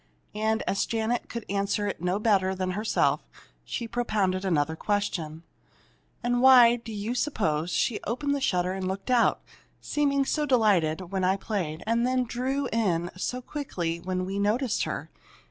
And 0.33 0.63
as 0.63 0.87
Janet 0.87 1.29
could 1.29 1.45
answer 1.47 1.85
it 1.85 2.01
no 2.01 2.17
better 2.17 2.55
than 2.55 2.71
herself, 2.71 3.21
she 3.63 3.87
propounded 3.87 4.43
another 4.43 4.75
question: 4.75 5.43
"And 6.23 6.41
why 6.41 6.77
do 6.77 6.91
you 6.91 7.13
suppose 7.13 7.69
she 7.69 7.99
opened 8.07 8.33
the 8.33 8.41
shutter 8.41 8.73
and 8.73 8.87
looked 8.87 9.11
out, 9.11 9.43
seeming 9.79 10.25
so 10.25 10.47
delighted, 10.47 11.11
when 11.11 11.23
I 11.23 11.37
played, 11.37 11.83
and 11.85 12.03
then 12.03 12.23
drew 12.23 12.65
in 12.71 13.09
again 13.09 13.11
so 13.15 13.43
quickly 13.43 13.99
when 13.99 14.25
we 14.25 14.39
noticed 14.39 14.85
her? 14.85 15.11